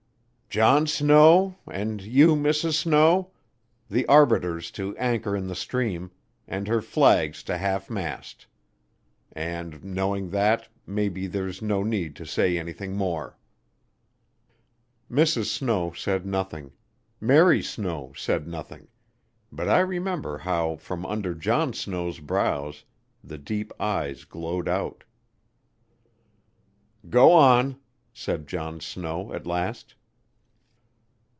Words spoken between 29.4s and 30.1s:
last.